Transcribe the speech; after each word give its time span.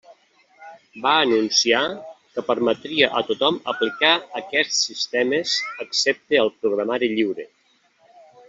Va 1.01 1.11
anunciar 1.25 1.81
que 2.37 2.45
permetria 2.47 3.11
a 3.19 3.23
tothom 3.29 3.61
aplicar 3.75 4.15
aquests 4.41 4.83
sistemes 4.89 5.57
excepte 5.87 6.45
al 6.47 6.55
programari 6.65 7.13
lliure. 7.17 7.51